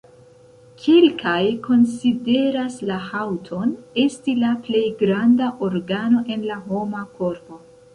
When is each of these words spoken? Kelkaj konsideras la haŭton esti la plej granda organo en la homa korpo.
Kelkaj 0.85 1.41
konsideras 1.67 2.79
la 2.93 2.99
haŭton 3.11 3.77
esti 4.07 4.37
la 4.43 4.53
plej 4.67 4.85
granda 5.07 5.55
organo 5.71 6.29
en 6.39 6.53
la 6.53 6.63
homa 6.71 7.11
korpo. 7.21 7.67